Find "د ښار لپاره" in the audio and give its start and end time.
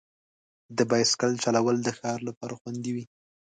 1.83-2.53